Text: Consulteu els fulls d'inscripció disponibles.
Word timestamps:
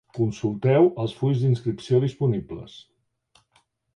Consulteu 0.17 0.87
els 1.03 1.13
fulls 1.19 1.43
d'inscripció 1.43 2.01
disponibles. 2.05 2.79